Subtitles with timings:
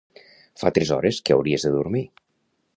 [0.61, 2.05] Fa tres hores que hauries de dormir.